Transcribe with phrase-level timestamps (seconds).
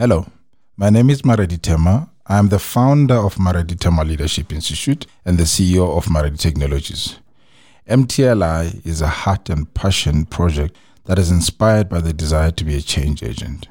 [0.00, 0.30] Hello,
[0.76, 2.08] my name is Maredi Tema.
[2.24, 7.18] I am the founder of Maredi Tema Leadership Institute and the CEO of Maredi Technologies.
[7.90, 10.76] MTLI is a heart and passion project
[11.06, 13.66] that is inspired by the desire to be a change agent.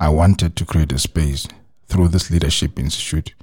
[0.00, 1.46] I wanted to create a space
[1.88, 3.34] through this Leadership Institute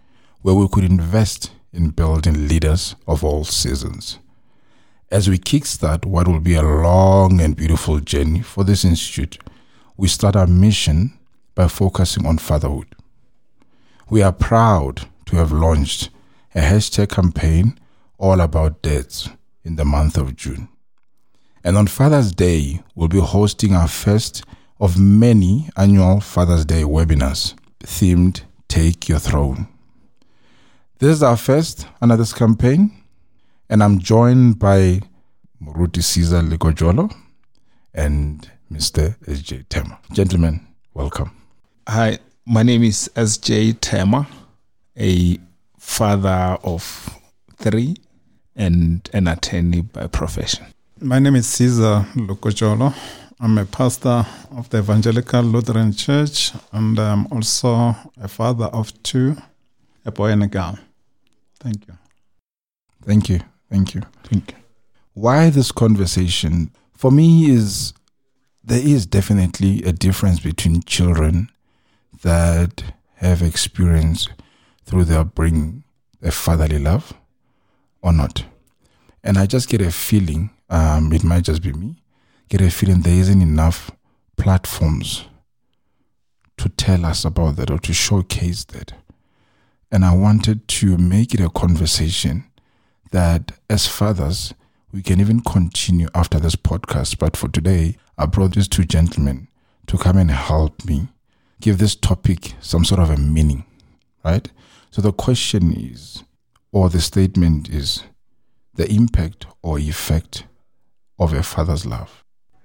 [0.42, 4.18] where we could invest in building leaders of all seasons.
[5.12, 9.38] As we kickstart what will be a long and beautiful journey for this institute,
[9.98, 11.20] we start our mission
[11.56, 12.96] by focusing on fatherhood.
[14.10, 16.10] We are proud to have launched
[16.54, 17.80] a hashtag campaign
[18.18, 19.30] all about dads
[19.64, 20.70] in the month of June.
[21.64, 24.44] And on Father's Day, we'll be hosting our first
[24.80, 29.68] of many annual Father's Day webinars themed Take Your Throne.
[31.00, 32.92] This is our first under this campaign,
[33.70, 35.02] and I'm joined by
[35.62, 37.14] Muruti Caesar Likojolo
[37.94, 39.18] and Mr.
[39.26, 40.00] SJ Tema.
[40.12, 41.41] Gentlemen, welcome.
[41.88, 44.28] Hi, my name is SJ Tema,
[44.96, 45.40] a
[45.80, 47.20] father of
[47.58, 47.98] three
[48.56, 50.68] and an attorney by profession.
[51.00, 52.94] My name is Caesar Lukojolo.
[53.40, 59.36] I'm a pastor of the Evangelical Lutheran Church, and I'm also a father of two,
[60.06, 60.78] a boy and a girl.
[61.60, 61.98] Thank you.
[63.04, 63.40] Thank you.
[63.72, 64.02] Thank you.
[64.26, 64.58] Thank you.
[65.14, 67.94] Why this conversation for me is
[68.64, 71.50] there is definitely a difference between children
[72.22, 74.30] that have experienced
[74.86, 75.84] through their upbringing
[76.22, 77.14] a fatherly love
[78.02, 78.46] or not.
[79.24, 81.96] And I just get a feeling, um, it might just be me,
[82.50, 83.92] get a feeling there isn't enough
[84.38, 85.26] platforms
[86.58, 88.94] to tell us about that or to showcase that.
[89.92, 92.46] And I wanted to make it a conversation
[93.12, 94.54] that as fathers,
[94.92, 97.18] we can even continue after this podcast.
[97.18, 99.48] But for today, I brought these two gentlemen
[99.88, 101.10] to come and help me
[101.62, 103.64] give this topic some sort of a meaning,
[104.26, 104.50] right?
[104.90, 106.24] So the question is,
[106.72, 108.04] or the statement is,
[108.76, 110.46] the impact or effect
[111.20, 112.24] of a father's love.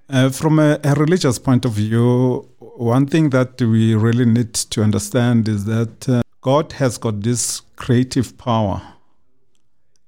[0.08, 4.82] Uh, from a, a, religious point of view, one thing that we really need to
[4.82, 8.80] understand is that uh, God has got this creative power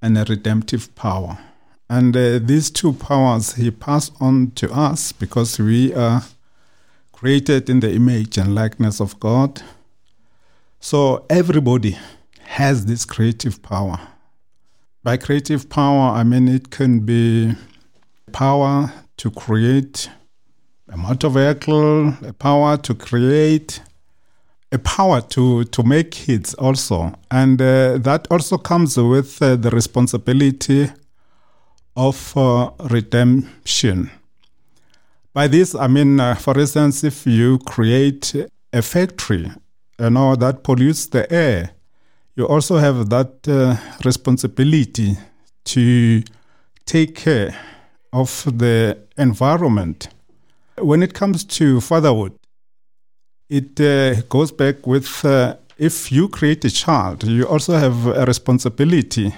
[0.01, 1.37] and a redemptive power.
[1.89, 6.23] And uh, these two powers He passed on to us because we are
[7.19, 9.61] created in the image and likeness of God.
[10.79, 11.97] So everybody
[12.43, 13.99] has this creative power.
[15.03, 17.55] By creative power, I mean it can be
[18.31, 20.09] power to create
[20.87, 23.81] a motor vehicle, a power to create,
[24.71, 27.13] a power to, to make kids also.
[27.29, 30.89] And uh, that also comes with uh, the responsibility
[31.97, 34.09] of uh, redemption.
[35.33, 38.33] By this, I mean, uh, for instance, if you create
[38.73, 39.51] a factory,
[39.99, 41.71] you know, that pollutes the air,
[42.35, 45.17] you also have that uh, responsibility
[45.65, 46.23] to
[46.85, 47.55] take care
[48.11, 50.09] of the environment.
[50.77, 52.33] When it comes to fatherhood,
[53.49, 58.25] it uh, goes back with uh, if you create a child, you also have a
[58.25, 59.33] responsibility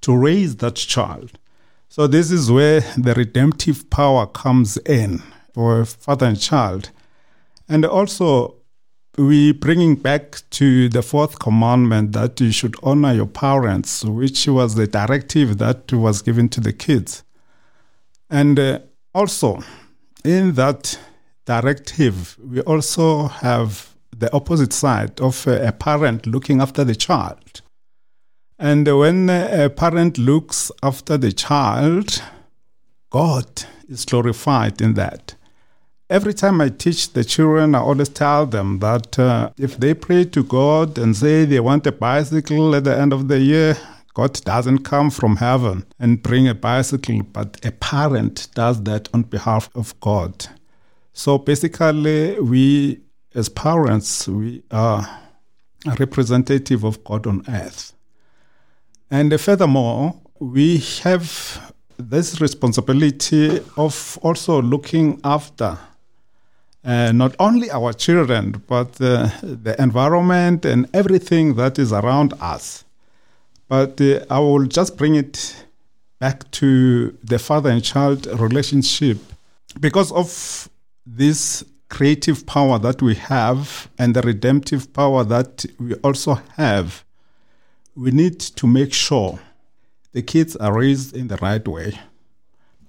[0.00, 1.38] to raise that child.
[1.94, 5.22] So this is where the redemptive power comes in
[5.52, 6.88] for father and child.
[7.68, 8.54] And also
[9.18, 14.74] we bringing back to the fourth commandment that you should honor your parents, which was
[14.74, 17.24] the directive that was given to the kids.
[18.30, 18.78] And uh,
[19.14, 19.62] also
[20.24, 20.98] in that
[21.44, 27.61] directive, we also have the opposite side of uh, a parent looking after the child.
[28.62, 32.22] And when a parent looks after the child,
[33.10, 35.34] God is glorified in that.
[36.08, 40.26] Every time I teach the children, I always tell them that uh, if they pray
[40.26, 43.76] to God and say they want a bicycle at the end of the year,
[44.14, 49.22] God doesn't come from heaven and bring a bicycle, but a parent does that on
[49.22, 50.46] behalf of God.
[51.12, 53.00] So basically, we
[53.34, 55.20] as parents, we are
[55.84, 57.92] a representative of God on earth.
[59.12, 61.60] And furthermore, we have
[61.98, 65.76] this responsibility of also looking after
[66.82, 72.84] uh, not only our children, but uh, the environment and everything that is around us.
[73.68, 75.62] But uh, I will just bring it
[76.18, 79.18] back to the father and child relationship.
[79.78, 80.70] Because of
[81.04, 87.04] this creative power that we have and the redemptive power that we also have,
[87.94, 89.38] we need to make sure
[90.12, 91.98] the kids are raised in the right way.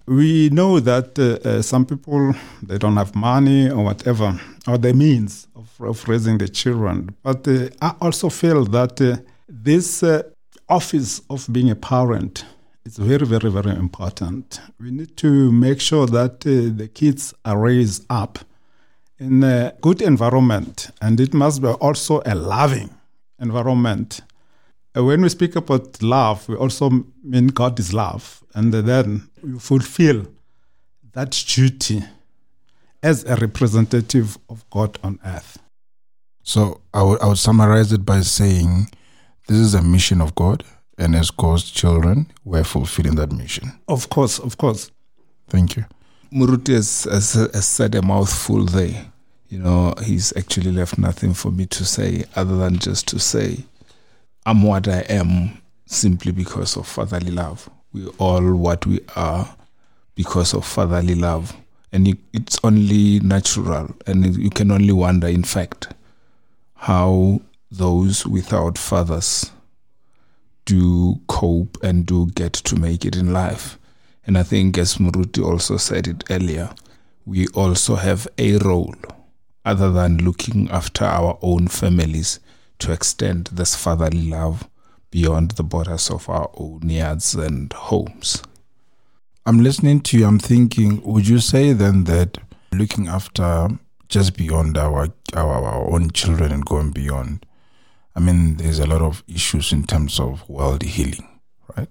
[0.06, 4.94] we know that uh, uh, some people they don't have money or whatever or the
[4.94, 9.16] means of, of raising the children but uh, i also feel that uh,
[9.48, 10.22] this uh,
[10.68, 12.46] office of being a parent
[12.86, 17.58] is very very very important we need to make sure that uh, the kids are
[17.58, 18.40] raised up
[19.20, 22.90] in a good environment and it must be also a loving
[23.40, 24.20] environment
[24.96, 28.44] Uh, when we speak about love, we also mean God is love.
[28.54, 30.28] And then we fulfill
[31.14, 32.04] that duty
[33.02, 35.58] as a representative of God on earth.
[36.44, 38.90] So I would, I would summarize it by saying
[39.48, 40.64] this is a mission of God,
[40.98, 43.72] and as God's children, we're fulfilling that mission.
[43.88, 44.92] Of course, of course.
[45.48, 45.86] Thank you.
[46.32, 49.06] Muruti has, has, has said a mouthful there.
[49.50, 53.66] You know, he's actually left nothing for me to say other than just to say
[54.46, 57.70] I'm what I am simply because of fatherly love.
[57.94, 59.56] We're all what we are
[60.16, 61.56] because of fatherly love.
[61.92, 65.94] And it's only natural, and you can only wonder, in fact,
[66.76, 69.52] how those without fathers
[70.66, 73.78] do cope and do get to make it in life.
[74.26, 76.72] And I think, as Muruti also said it earlier,
[77.26, 78.96] we also have a role
[79.64, 82.40] other than looking after our own families
[82.80, 84.68] to extend this fatherly love
[85.12, 88.42] beyond the borders of our own yards and homes.
[89.46, 90.26] I'm listening to you.
[90.26, 92.38] I'm thinking, would you say then that
[92.72, 93.70] looking after
[94.08, 97.46] just beyond our, our, our own children and going beyond,
[98.16, 101.28] I mean, there's a lot of issues in terms of world healing,
[101.76, 101.90] right?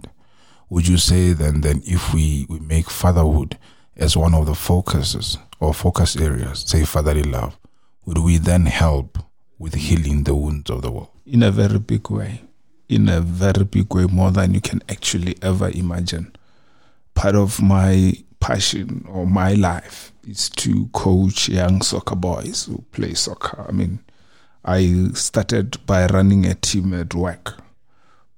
[0.71, 3.59] Would you say then, then if we, we make fatherhood
[3.97, 7.59] as one of the focuses or focus areas, say fatherly love,
[8.07, 9.19] would we then help
[9.63, 11.09] with healing the wounds of the world?
[11.25, 12.43] In a very big way.
[12.89, 16.35] In a very big way, more than you can actually ever imagine.
[17.15, 23.15] Part of my passion or my life is to coach young soccer boys who play
[23.15, 23.65] soccer.
[23.69, 24.01] I mean,
[24.65, 27.63] I started by running a team at work,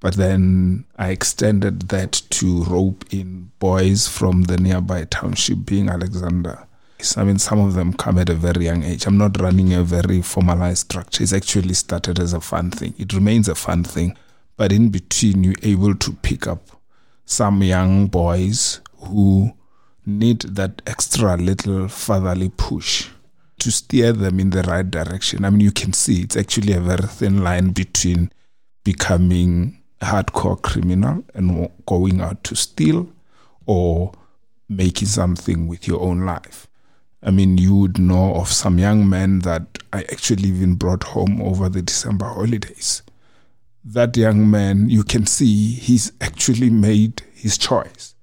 [0.01, 6.69] but then I extended that to rope in boys from the nearby township, being Alexandra
[7.17, 9.07] I mean, some of them come at a very young age.
[9.07, 11.23] I'm not running a very formalized structure.
[11.23, 12.95] It's actually started as a fun thing.
[12.99, 14.17] It remains a fun thing.
[14.57, 16.71] But in between, you're able to pick up
[17.27, 19.53] some young boys who
[20.07, 23.09] need that extra little fatherly push
[23.59, 25.45] to steer them in the right direction.
[25.45, 28.31] I mean, you can see it's actually a very thin line between
[28.85, 33.09] becoming a hardcore criminal and going out to steal
[33.67, 34.13] or
[34.69, 36.67] making something with your own life.
[37.25, 41.41] I mean, you would know of some young men that I actually even brought home
[41.41, 43.03] over the December holidays.
[43.83, 48.15] That young man, you can see he's actually made his choice,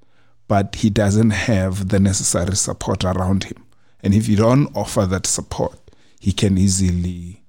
[0.48, 3.66] but he doesn't have the necessary support around him.
[4.04, 5.80] And if you don't offer that support,
[6.20, 7.42] he can easily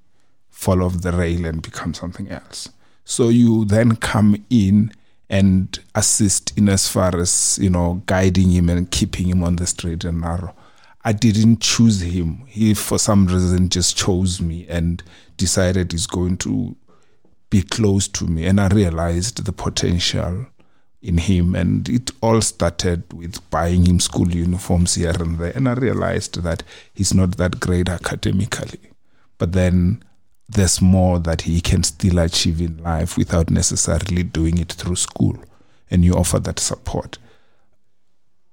[0.48, 2.70] fall off the rail and become something else.
[3.04, 4.92] So you then come in
[5.28, 9.66] and assist in as far as, you know, guiding him and keeping him on the
[9.66, 10.54] straight and narrow.
[11.04, 12.44] I didn't choose him.
[12.46, 15.02] He, for some reason, just chose me and
[15.36, 16.76] decided he's going to
[17.50, 18.46] be close to me.
[18.46, 20.46] And I realized the potential
[21.02, 21.54] in him.
[21.56, 25.52] And it all started with buying him school uniforms here and there.
[25.54, 26.62] And I realized that
[26.94, 28.92] he's not that great academically.
[29.38, 30.04] But then
[30.48, 35.36] there's more that he can still achieve in life without necessarily doing it through school.
[35.90, 37.18] And you offer that support.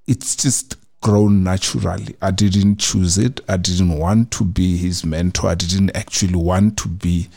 [0.08, 2.16] It's just grown naturally.
[2.22, 3.42] I didn't choose it.
[3.48, 5.50] I didn't want to be his mentor.
[5.50, 7.30] I didn't actually want to be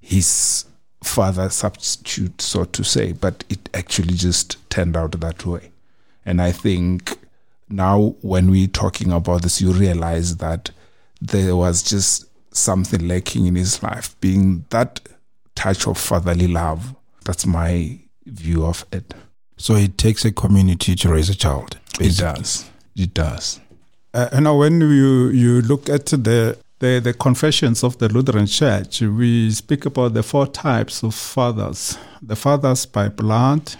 [0.00, 0.64] his
[1.02, 5.70] father substitute, so to say, but it actually just turned out that way.
[6.24, 7.16] And I think
[7.68, 10.70] now when we're talking about this, you realize that
[11.20, 15.00] there was just something lacking in his life, being that
[15.54, 16.94] touch of fatherly love.
[17.24, 19.14] That's my view of it.
[19.56, 21.78] So it takes a community to raise a child.
[21.98, 22.28] Basically.
[22.28, 23.60] It does it does.
[24.12, 28.46] Uh, you know, when you, you look at the, the, the confessions of the Lutheran
[28.46, 33.76] Church, we speak about the four types of fathers the fathers by blood,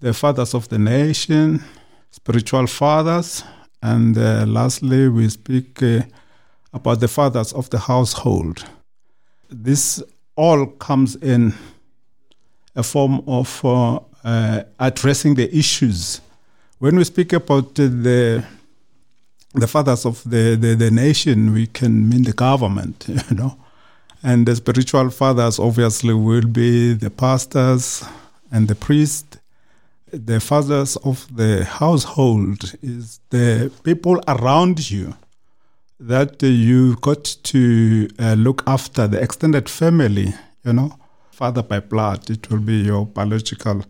[0.00, 1.62] the fathers of the nation,
[2.10, 3.44] spiritual fathers,
[3.82, 6.00] and uh, lastly, we speak uh,
[6.72, 8.64] about the fathers of the household.
[9.48, 10.02] This
[10.34, 11.54] all comes in
[12.74, 16.20] a form of uh, uh addressing the issues.
[16.78, 18.44] When we speak about the
[19.56, 23.56] the fathers of the, the, the nation, we can mean the government, you know.
[24.22, 28.04] And the spiritual fathers obviously will be the pastors
[28.50, 29.38] and the priest.
[30.12, 35.14] the fathers of the household is the people around you
[35.98, 40.34] that you got to uh, look after the extended family,
[40.64, 40.96] you know,
[41.30, 43.82] father by blood, it will be your biological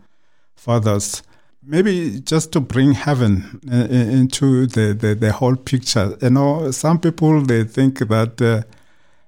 [0.55, 1.21] fathers.
[1.69, 6.17] Maybe just to bring heaven uh, into the, the, the, whole picture.
[6.21, 8.61] You know, some people, they think that uh,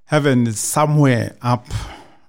[0.06, 1.68] heaven is somewhere up,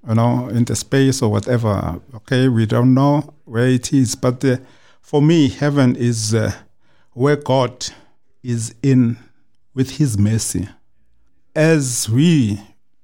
[0.08, 2.00] you know, in the space or whatever.
[2.12, 4.16] Okay, we don't know where it is.
[4.16, 4.56] But uh,
[5.00, 6.54] for me, heaven is uh,
[7.12, 7.86] where God
[8.42, 9.16] is in
[9.74, 10.68] with his mercy.
[11.54, 12.60] As we,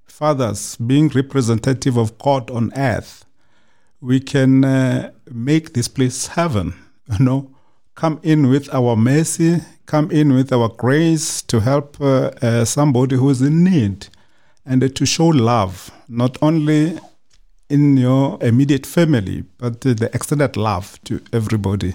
[0.07, 3.25] fathers, being representative of God on earth,
[4.01, 6.75] we can uh, make this place heaven,
[7.19, 7.51] you know,
[7.95, 13.17] come in with our mercy, come in with our grace to help uh, uh, somebody
[13.17, 14.09] who is in need,
[14.65, 16.99] and to show love, not only
[17.69, 21.95] in your immediate family, but the extended love to everybody.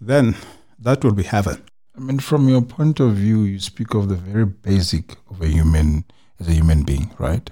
[0.00, 0.36] Then
[0.78, 1.62] that will be heaven.
[1.96, 5.48] I mean, from your point of view, you speak of the very basic of a
[5.48, 6.04] human
[6.38, 7.50] as a human being, right?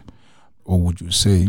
[0.65, 1.49] Or would you say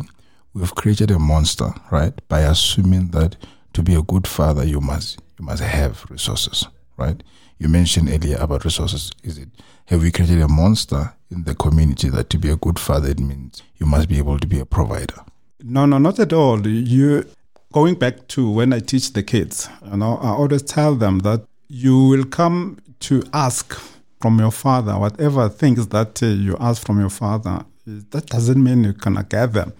[0.54, 2.14] we've created a monster, right?
[2.30, 3.36] By assuming that
[3.76, 6.66] to be a good father, you must you must have resources,
[6.98, 7.22] right?
[7.60, 9.12] You mentioned earlier about resources.
[9.24, 9.50] Is it
[9.88, 13.20] have we created a monster in the community that to be a good father it
[13.20, 15.22] means you must be able to be a provider?
[15.62, 16.66] No, no, not at all.
[16.66, 17.26] You
[17.74, 21.46] going back to when I teach the kids, you know, I always tell them that
[21.68, 23.74] you will come to ask
[24.22, 27.66] from your father whatever things that uh, you ask from your father.
[27.86, 29.74] That doesn't mean you cannot get them.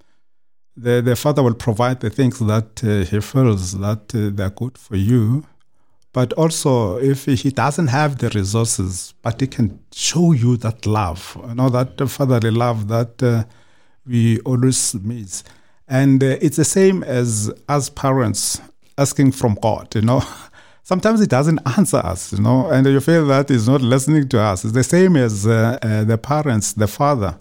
[0.78, 4.78] The, the father will provide the things that uh, he feels that uh, they're good
[4.78, 5.46] for you.
[6.12, 11.38] But also, if he doesn't have the resources, but he can show you that love,
[11.48, 13.44] you know, that fatherly love that uh,
[14.06, 15.44] we always miss.
[15.88, 18.62] And uh, it's the same as as parents
[18.98, 20.24] asking from God, you know.
[20.86, 24.40] sometimes it doesn't answer us, you know, and you feel that is not listening to
[24.40, 24.64] us.
[24.64, 27.38] It's the same as uh, uh, the parents, the father,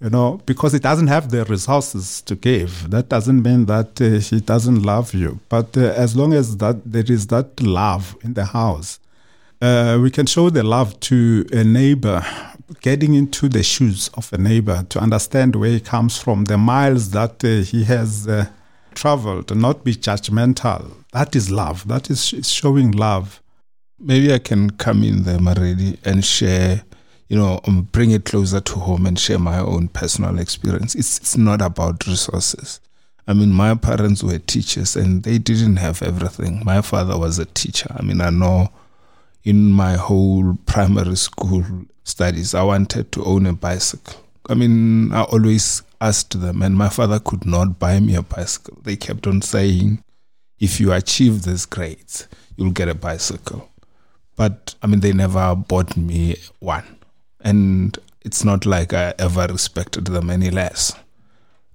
[0.00, 2.90] you know, because it doesn't have the resources to give.
[2.90, 6.82] That doesn't mean that uh, he doesn't love you, but uh, as long as that
[6.84, 9.00] there is that love in the house,
[9.60, 12.24] uh, we can show the love to a neighbor,
[12.80, 17.10] getting into the shoes of a neighbor to understand where he comes from, the miles
[17.10, 18.28] that uh, he has
[18.94, 21.88] traveled, to not be judgmental that is love.
[21.88, 23.42] That is showing love.
[23.98, 26.84] Maybe I can come in there, Maredi, and share,
[27.28, 30.94] you know, um, bring it closer to home and share my own personal experience.
[30.94, 32.80] It's, it's not about resources.
[33.26, 36.62] I mean, my parents were teachers and they didn't have everything.
[36.64, 37.94] My father was a teacher.
[37.94, 38.70] I mean, I know
[39.44, 41.64] in my whole primary school
[42.04, 44.24] studies, I wanted to own a bicycle.
[44.48, 48.78] I mean, I always asked them, and my father could not buy me a bicycle.
[48.82, 50.02] They kept on saying,
[50.58, 53.68] if you achieve these grades, you'll get a bicycle.
[54.36, 56.97] But I mean, they never bought me one.
[57.40, 60.92] And it's not like I ever respected them any less.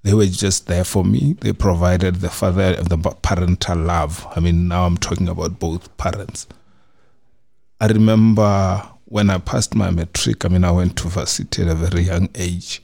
[0.04, 1.34] They were just there for me.
[1.40, 4.28] They provided the father, the parental love.
[4.36, 6.48] I mean, now I'm talking about both parents.
[7.80, 11.76] I remember when I passed my matric, I mean, I went to varsity at a
[11.76, 12.82] very young age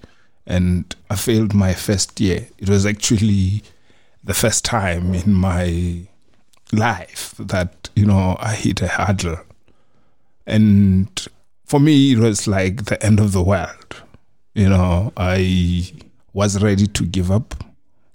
[0.49, 2.47] and I failed my first year.
[2.57, 3.63] It was actually
[4.23, 6.07] the first time in my
[6.73, 9.39] life that you know I hit a hurdle,
[10.45, 11.27] and
[11.69, 14.01] for me it was like the end of the world.
[14.55, 15.93] You know, I
[16.33, 17.63] was ready to give up.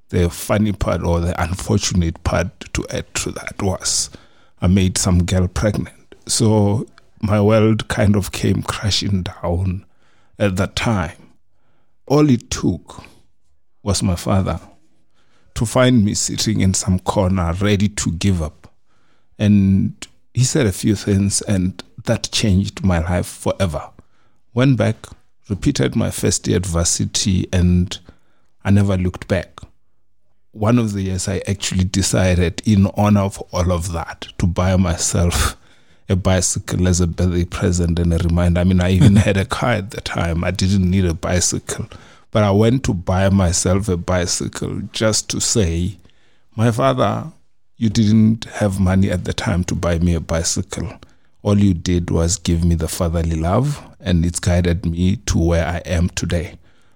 [0.08, 4.10] The funny part or the unfortunate part to add to that was
[4.60, 6.16] I made some girl pregnant.
[6.26, 6.86] So
[7.22, 9.86] my world kind of came crashing down
[10.36, 11.30] at that time.
[12.08, 13.04] All it took
[13.84, 14.58] was my father
[15.54, 18.74] to find me sitting in some corner ready to give up.
[19.38, 19.94] And
[20.34, 23.90] he said a few things, and that changed my life forever.
[24.52, 24.96] Went back,
[25.48, 27.98] repeated my first year at varsity, and
[28.64, 29.60] I never looked back.
[30.52, 34.76] One of the years, I actually decided, in honor of all of that, to buy
[34.76, 35.56] myself
[36.08, 38.60] a bicycle as a birthday present and a reminder.
[38.60, 40.44] I mean, I even had a car at the time.
[40.44, 41.88] I didn't need a bicycle.
[42.30, 45.96] But I went to buy myself a bicycle just to say,
[46.56, 47.32] my father,
[47.76, 50.98] you didn't have money at the time to buy me a bicycle.
[51.44, 55.66] All you did was give me the fatherly love, and it's guided me to where
[55.66, 56.54] I am today.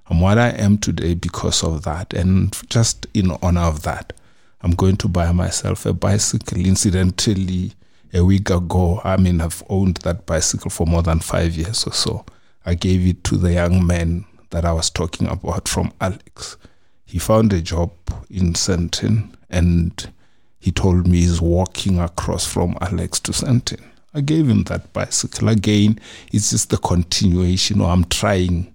[0.09, 2.15] I'm what I am today because of that.
[2.15, 4.15] And just in honor of that,
[4.63, 6.57] I'm going to buy myself a bicycle.
[6.57, 7.75] Incidentally,
[8.15, 11.93] a week ago, I mean, I've owned that bicycle for more than five years or
[11.93, 12.25] so.
[12.65, 16.57] I gave it to the young man that I was talking about from Alex.
[17.05, 17.91] He found a job
[18.31, 20.11] in Sandton and
[20.59, 23.83] he told me he's walking across from Alex to Sandton.
[24.19, 25.49] I gave him that bicycle.
[25.49, 26.01] Again,
[26.33, 28.75] it's just the continuation, or I'm trying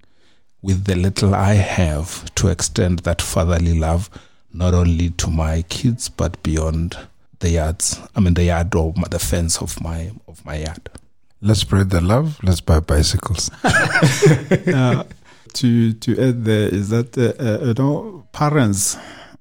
[0.62, 4.10] with the little I have to extend that fatherly love
[4.54, 6.98] not only to my kids but beyond
[7.40, 8.00] the yards.
[8.16, 10.90] I mean the yard or the fence of my of my yard.
[11.42, 12.40] Let's spread the love.
[12.42, 13.52] Let's buy bicycles.
[13.64, 15.04] uh,
[15.54, 18.98] to to add there is that uh, uh, you know parents,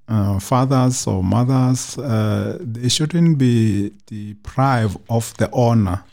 [0.09, 6.05] uh, fathers or mothers, uh, they shouldn't be deprived of the honor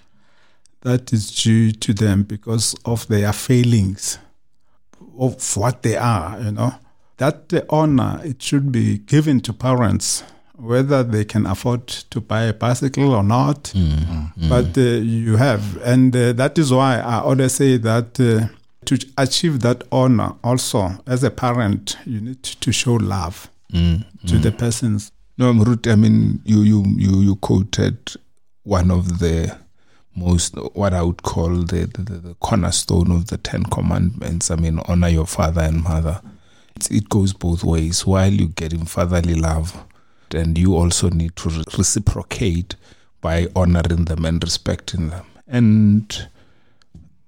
[0.81, 4.17] that is due to them because of their failings
[5.17, 6.39] of what they are.
[6.39, 6.74] You know
[7.17, 10.24] that the honor it should be given to parents
[10.60, 13.63] whether they can afford to buy a bicycle or not.
[13.75, 14.50] Mm-hmm.
[14.50, 18.53] But uh, you have, and uh, that is why I always say that uh,
[18.86, 24.27] to achieve that honor, also as a parent, you need to show love mm-hmm.
[24.27, 25.11] to the persons.
[25.38, 27.97] No, Mrut, I mean, you you you you quoted
[28.63, 29.57] one of the
[30.15, 34.51] most what I would call the, the, the cornerstone of the Ten Commandments.
[34.51, 36.21] I mean, honor your father and mother.
[36.75, 38.05] It's, it goes both ways.
[38.05, 39.85] While you're getting fatherly love,
[40.33, 42.75] and you also need to reciprocate
[43.21, 45.25] by honoring them and respecting them.
[45.47, 46.27] And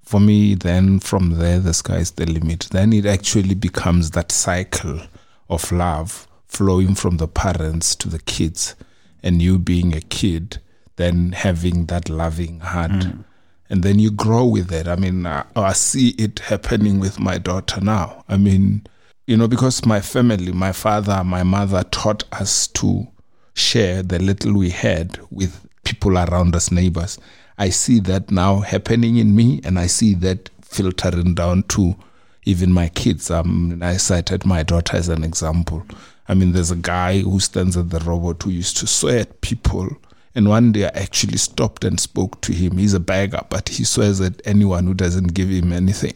[0.03, 2.67] for me, then from there, the sky is the limit.
[2.71, 5.01] Then it actually becomes that cycle
[5.50, 8.75] of love flowing from the parents to the kids,
[9.24, 10.60] and you being a kid,
[10.98, 12.91] then having that loving heart.
[12.91, 13.24] Mm.
[13.70, 14.88] And then you grow with it.
[14.88, 18.25] I mean, I, I see it happening with my daughter now.
[18.27, 18.86] I mean,
[19.27, 23.08] you know, because my family, my father, my mother taught us to
[23.53, 27.17] share the little we had with people around us, neighbors.
[27.58, 31.96] I see that now happening in me, and I see that filtering down to
[32.43, 33.31] even my kids.
[33.31, 35.86] Um, I cited my daughter as an example.
[36.28, 39.42] I mean, there's a guy who stands at the robot who used to swear at
[39.42, 39.90] people.
[40.34, 42.78] And one day I actually stopped and spoke to him.
[42.78, 46.16] He's a beggar, but he swears at anyone who doesn't give him anything.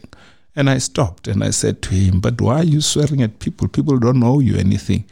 [0.54, 3.68] And I stopped and I said to him, But why are you swearing at people?
[3.68, 5.04] People don't owe you anything.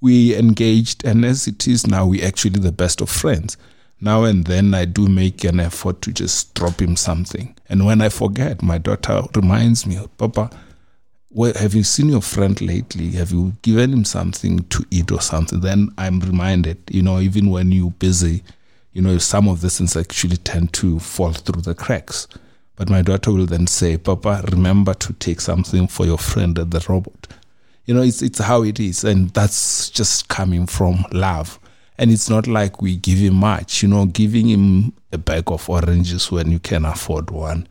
[0.00, 3.56] We engaged, and as it is now, we're actually the best of friends.
[4.00, 7.54] Now and then, I do make an effort to just drop him something.
[7.68, 10.50] And when I forget, my daughter reminds me, Papa,
[11.34, 13.10] well, have you seen your friend lately?
[13.12, 15.60] Have you given him something to eat or something?
[15.60, 18.42] Then I'm reminded, you know, even when you're busy,
[18.92, 22.28] you know, some of these things actually tend to fall through the cracks.
[22.76, 26.70] But my daughter will then say, Papa, remember to take something for your friend at
[26.70, 27.28] the robot.
[27.86, 29.02] You know, it's, it's how it is.
[29.02, 31.58] And that's just coming from love.
[31.96, 35.68] And it's not like we give him much, you know, giving him a bag of
[35.68, 37.68] oranges when you can afford one,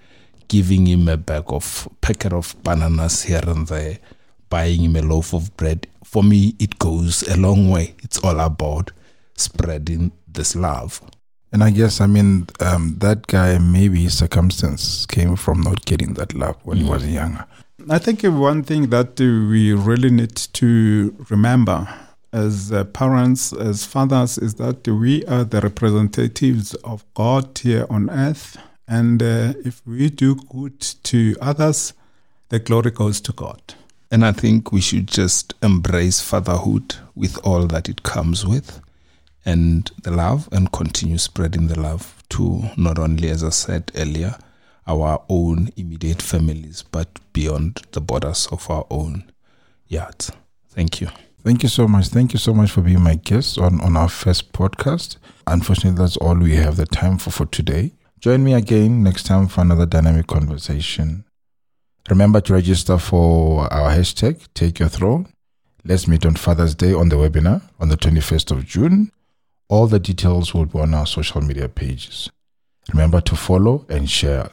[0.52, 4.00] giving him a bag of packet of bananas here and there,
[4.50, 5.88] buying him a loaf of bread.
[6.04, 7.96] For me, it goes a long way.
[8.04, 8.92] It's all about
[9.38, 11.02] spreading this love.
[11.54, 16.16] And I guess, I mean, um, that guy, maybe his circumstance came from not getting
[16.16, 16.82] that love when mm.
[16.82, 17.46] he was younger.
[17.90, 21.88] I think one thing that we really need to remember
[22.34, 28.10] as uh, parents, as fathers, is that we are the representatives of God here on
[28.10, 28.58] earth.
[28.92, 31.94] And uh, if we do good to others,
[32.50, 33.62] the glory goes to God.
[34.12, 38.82] And I think we should just embrace fatherhood with all that it comes with
[39.46, 44.36] and the love and continue spreading the love to not only, as I said earlier,
[44.86, 49.32] our own immediate families, but beyond the borders of our own
[49.88, 50.34] yards.
[50.68, 51.08] Thank you.
[51.46, 52.10] Thank you so much.
[52.10, 55.16] Thank you so much for being my guest on, on our first podcast.
[55.48, 57.94] Unfortunately, that's all we have the time for for today.
[58.22, 61.26] Join me again next time for another dynamic conversation.
[62.08, 65.28] Remember to register for our hashtag, Take Your Throne.
[65.84, 69.12] Let's meet on Father's Day on the webinar on the 21st of June.
[69.70, 72.30] All the details will be on our social media pages.
[72.94, 74.52] Remember to follow and share.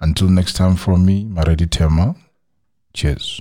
[0.00, 2.16] Until next time from me, Maredi Tema.
[2.94, 3.40] Cheers.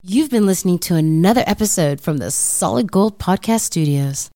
[0.00, 4.30] You've been listening to another episode from the Solid Gold Podcast Studios.